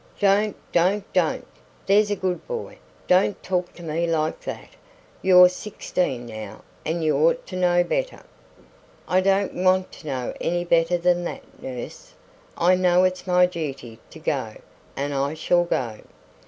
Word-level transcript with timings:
"Don't, 0.19 0.55
don't, 0.71 1.13
don't! 1.13 1.45
there's 1.85 2.09
a 2.09 2.15
good 2.15 2.47
boy; 2.47 2.79
don't 3.07 3.43
talk 3.43 3.71
to 3.75 3.83
me 3.83 4.07
like 4.07 4.41
that. 4.41 4.69
You're 5.21 5.47
sixteen 5.47 6.25
now, 6.25 6.63
and 6.83 7.03
you 7.03 7.15
ought 7.15 7.45
to 7.45 7.55
know 7.55 7.83
better." 7.83 8.23
"I 9.07 9.21
don't 9.21 9.53
want 9.53 9.91
to 9.91 10.07
know 10.07 10.33
any 10.41 10.65
better 10.65 10.97
than 10.97 11.23
that, 11.25 11.43
nurse. 11.61 12.15
I 12.57 12.73
know 12.73 13.03
it's 13.03 13.27
my 13.27 13.45
duty 13.45 13.99
to 14.09 14.17
go, 14.17 14.55
and 14.97 15.13
I 15.13 15.35
shall 15.35 15.65
go." 15.65 15.99